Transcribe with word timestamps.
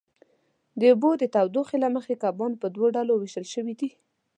د 0.79 0.81
اوبو 0.91 1.09
د 1.17 1.23
تودوخې 1.35 1.77
له 1.83 1.89
مخې 1.95 2.13
کبان 2.23 2.51
په 2.61 2.67
دوو 2.75 2.87
ډلو 2.95 3.13
وېشل 3.17 3.45
شوي 3.53 3.73
دي. 3.79 3.89